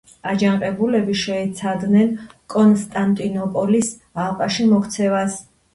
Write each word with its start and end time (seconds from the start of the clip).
აჯანყებულები 0.29 1.17
შეეცადნენ 1.25 2.11
კონსტანტინოპოლის 2.57 3.95
ალყაში 4.27 4.69
მოქცევას. 4.77 5.43